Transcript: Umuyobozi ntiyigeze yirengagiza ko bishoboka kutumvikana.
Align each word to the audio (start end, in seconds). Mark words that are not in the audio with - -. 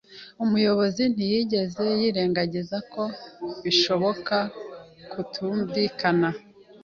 Umuyobozi 0.43 1.03
ntiyigeze 1.13 1.83
yirengagiza 1.99 2.77
ko 2.93 3.03
bishoboka 3.63 4.35
kutumvikana. 5.11 6.29